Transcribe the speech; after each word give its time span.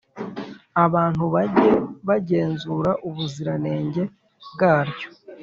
abantu 0.85 1.23
bage 1.35 1.69
bagenzura 2.07 2.91
ubuziranenge 3.07 4.03
bwaryo 4.53 5.07